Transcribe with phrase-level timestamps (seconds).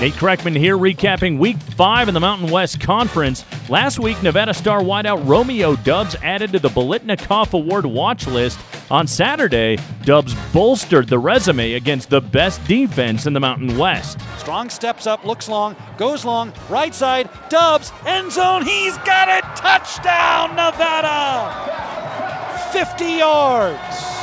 [0.00, 3.44] Nate Kreckman here, recapping Week 5 in the Mountain West Conference.
[3.68, 8.60] Last week, Nevada star wideout Romeo Doubs added to the Biletnikoff Award watch list.
[8.92, 14.20] On Saturday, Doubs bolstered the resume against the best defense in the Mountain West.
[14.38, 19.42] Strong steps up, looks long, goes long, right side, Doubs, end zone, he's got it!
[19.56, 21.50] Touchdown, Nevada!
[22.72, 24.18] 50 yards.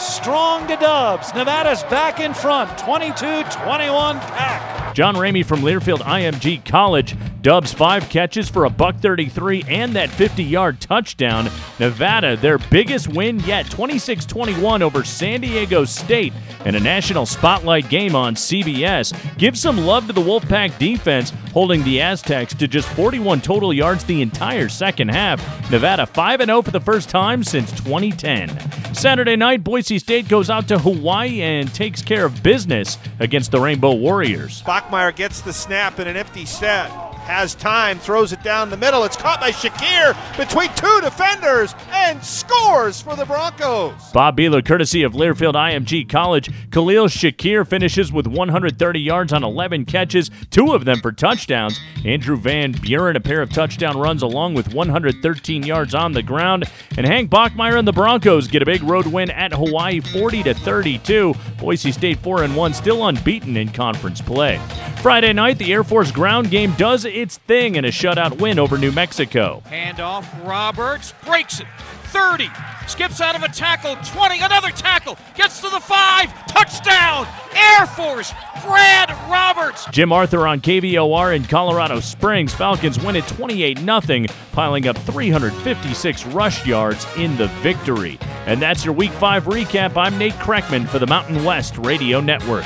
[0.00, 1.32] Strong to Doubs.
[1.34, 4.79] Nevada's back in front, 22 21 pack.
[4.94, 7.16] John Ramey from Learfield IMG College.
[7.42, 11.48] Doubs five catches for a buck 33 and that 50 yard touchdown.
[11.78, 16.32] Nevada, their biggest win yet, 26 21 over San Diego State
[16.64, 19.16] in a national spotlight game on CBS.
[19.38, 24.04] Give some love to the Wolfpack defense, holding the Aztecs to just 41 total yards
[24.04, 25.40] the entire second half.
[25.70, 28.48] Nevada 5 0 for the first time since 2010.
[28.92, 33.60] Saturday night, Boise State goes out to Hawaii and takes care of business against the
[33.60, 34.62] Rainbow Warriors.
[34.62, 36.90] Bachmeier gets the snap in an empty set
[37.30, 39.04] has time, throws it down the middle.
[39.04, 43.94] It's caught by Shakir between two defenders and scores for the Broncos.
[44.12, 46.50] Bob Behler, courtesy of Learfield IMG College.
[46.72, 51.78] Khalil Shakir finishes with 130 yards on 11 catches, two of them for touchdowns.
[52.04, 56.64] Andrew Van Buren, a pair of touchdown runs along with 113 yards on the ground.
[56.96, 60.54] And Hank Bachmeier and the Broncos get a big road win at Hawaii 40 to
[60.54, 61.34] 32.
[61.58, 64.60] Boise State 4 and 1 still unbeaten in conference play.
[65.02, 68.78] Friday night, the Air Force ground game does its thing in a shutout win over
[68.78, 69.62] New Mexico.
[69.66, 71.66] Handoff, Roberts breaks it.
[72.04, 72.48] 30,
[72.88, 78.32] skips out of a tackle, 20, another tackle, gets to the 5, touchdown, Air Force,
[78.64, 79.86] Brad Roberts.
[79.92, 82.52] Jim Arthur on KVOR in Colorado Springs.
[82.52, 88.18] Falcons win it 28 0, piling up 356 rush yards in the victory.
[88.46, 89.96] And that's your Week 5 recap.
[89.96, 92.64] I'm Nate Kreckman for the Mountain West Radio Network.